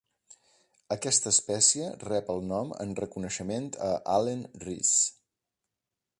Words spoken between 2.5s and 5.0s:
nom en reconeixement a Allen Rees.